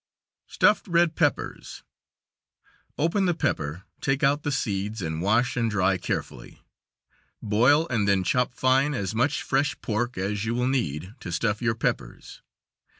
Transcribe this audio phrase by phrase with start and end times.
[0.47, 1.83] Stuffed red peppers:
[2.97, 6.59] Open the pepper, take out the seeds and wash and dry carefully.
[7.39, 11.61] Boil and then chop fine as much fresh pork as you will need to stuff
[11.61, 12.41] your peppers.